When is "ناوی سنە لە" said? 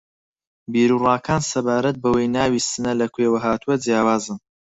2.37-3.07